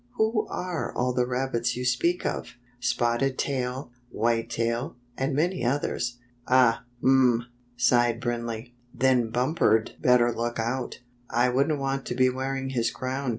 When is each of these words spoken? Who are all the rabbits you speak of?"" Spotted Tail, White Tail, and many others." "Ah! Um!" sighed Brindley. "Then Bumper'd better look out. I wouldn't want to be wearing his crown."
Who 0.15 0.47
are 0.47 0.91
all 0.95 1.13
the 1.13 1.27
rabbits 1.27 1.75
you 1.77 1.85
speak 1.85 2.25
of?"" 2.25 2.55
Spotted 2.91 3.37
Tail, 3.37 3.91
White 4.09 4.49
Tail, 4.49 4.95
and 5.15 5.35
many 5.35 5.63
others." 5.63 6.17
"Ah! 6.47 6.85
Um!" 7.03 7.45
sighed 7.77 8.19
Brindley. 8.19 8.73
"Then 8.95 9.29
Bumper'd 9.29 9.91
better 10.01 10.33
look 10.33 10.57
out. 10.57 11.01
I 11.29 11.49
wouldn't 11.49 11.77
want 11.77 12.07
to 12.07 12.15
be 12.15 12.31
wearing 12.31 12.69
his 12.69 12.89
crown." 12.89 13.29